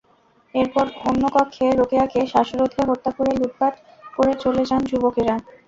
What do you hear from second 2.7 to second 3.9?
হত্যা করে লুটপাট